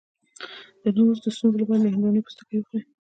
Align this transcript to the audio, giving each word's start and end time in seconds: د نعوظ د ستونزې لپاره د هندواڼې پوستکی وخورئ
د 0.81 0.83
نعوظ 0.95 1.17
د 1.23 1.27
ستونزې 1.35 1.57
لپاره 1.59 1.81
د 1.81 1.85
هندواڼې 1.93 2.21
پوستکی 2.25 2.55
وخورئ 2.57 2.85